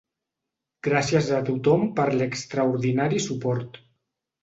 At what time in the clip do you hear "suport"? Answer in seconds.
3.31-3.83